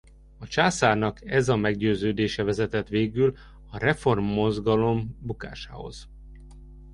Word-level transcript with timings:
A 0.39 0.47
császárnak 0.47 1.25
ez 1.29 1.49
a 1.49 1.55
meggyőződése 1.55 2.43
vezetett 2.43 2.87
végül 2.87 3.33
a 3.69 3.77
reformmozgalom 3.77 5.17
bukásához. 5.19 6.07